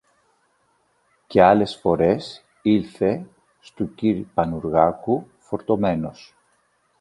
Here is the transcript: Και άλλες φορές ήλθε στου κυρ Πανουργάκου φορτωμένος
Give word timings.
Και 1.27 1.41
άλλες 1.41 1.75
φορές 1.75 2.43
ήλθε 2.61 3.27
στου 3.59 3.93
κυρ 3.95 4.23
Πανουργάκου 4.33 5.27
φορτωμένος 5.37 6.35